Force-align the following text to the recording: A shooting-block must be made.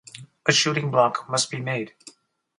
A 0.47 0.51
shooting-block 0.51 1.29
must 1.29 1.51
be 1.51 1.59
made. 1.59 1.93